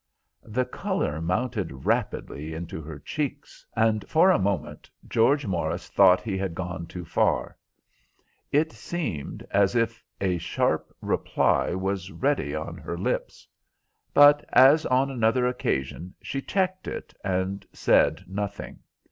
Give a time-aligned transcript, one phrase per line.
[0.47, 6.39] The colour mounted rapidly into her cheeks, and for a moment George Morris thought he
[6.39, 7.55] had gone too far.
[8.51, 13.47] It seemed as if a sharp reply was ready on her lips;
[14.11, 18.79] but, as on another occasion, she checked it and said nothing.